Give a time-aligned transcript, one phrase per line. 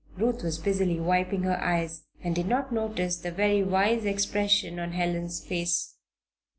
[0.17, 4.93] Ruth was busily wiping her eyes and did not notice the very wise expression on
[4.93, 5.93] Helen's face.